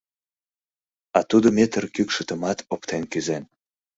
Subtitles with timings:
[1.17, 3.43] А тудо метр кӱкшытымат оптен кӱзен.